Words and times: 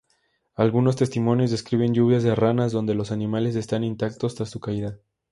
Algunos 0.55 0.95
testimonios 0.95 1.51
describen 1.51 1.93
lluvias 1.93 2.23
de 2.23 2.33
ranas, 2.33 2.71
donde 2.71 2.95
los 2.95 3.11
animales 3.11 3.55
están 3.55 3.83
intactos 3.83 4.33
tras 4.33 4.49
su 4.49 4.59
caída. 4.59 4.97